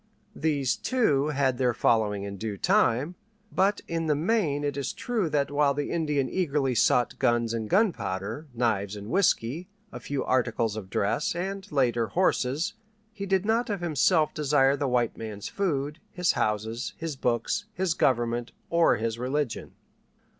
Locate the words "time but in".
2.57-4.07